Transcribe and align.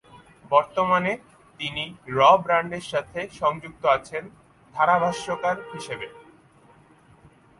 বর্তমানে 0.51 1.11
তিনি 1.59 1.83
র 2.09 2.19
ব্র্যান্ডের 2.43 2.85
সাথে 2.91 3.19
সংযুক্ত 3.39 3.83
আছেন 3.97 4.23
ধারাভাষ্যকার 4.73 5.57
হিসেবে। 5.71 6.07